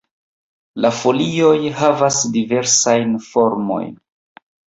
[0.85, 1.51] La folioj
[1.81, 3.93] havas diversajn formojn.